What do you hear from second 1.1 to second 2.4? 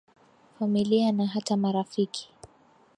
na hata marafiki